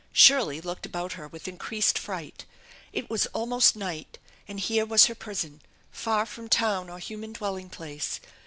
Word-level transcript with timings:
Shirley 0.11 0.61
looked 0.61 0.87
about 0.87 1.13
her 1.13 1.27
with 1.27 1.47
increased 1.47 1.95
fright. 1.99 2.45
It 2.91 3.07
was 3.07 3.27
almost 3.35 3.75
night 3.75 4.17
and 4.47 4.59
here 4.59 4.83
was 4.83 5.05
her 5.05 5.13
prison, 5.13 5.61
far 5.91 6.25
from 6.25 6.47
town 6.49 6.89
or 6.89 6.97
human 6.97 7.33
dwelling 7.33 7.69
place. 7.69 8.19